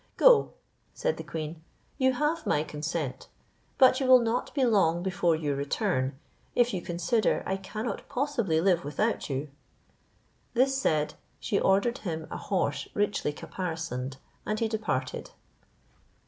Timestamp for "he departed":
14.59-15.29